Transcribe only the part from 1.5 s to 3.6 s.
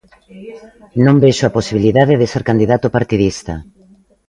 posibilidade de ser candidato partidista".